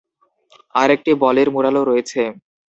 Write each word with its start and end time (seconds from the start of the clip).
আরেকটি 0.75 1.11
বলির 1.23 1.47
ম্যুরালও 1.53 1.83
রয়েছে। 1.85 2.21